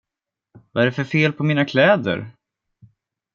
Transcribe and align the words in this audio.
Vad 0.71 0.81
är 0.81 0.85
det 0.85 0.91
för 0.91 1.03
fel 1.03 1.33
på 1.33 1.43
mina 1.43 1.65
kläder? 1.65 2.31